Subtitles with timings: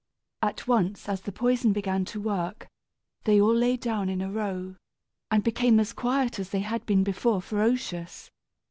[0.41, 2.67] At once, as the poison began to work,
[3.25, 4.77] they all lay down in a row,
[5.29, 8.31] and became as quiet as they had been before ferocious.